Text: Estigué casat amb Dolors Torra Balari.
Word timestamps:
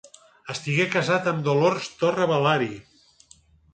Estigué 0.53 0.87
casat 0.95 1.29
amb 1.33 1.45
Dolors 1.49 1.91
Torra 2.01 2.29
Balari. 2.33 2.71